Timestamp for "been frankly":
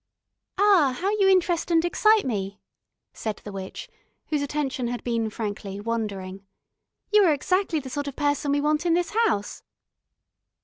5.03-5.79